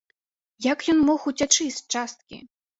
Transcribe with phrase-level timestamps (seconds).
[0.71, 2.45] Як ён мог уцячы з часткі?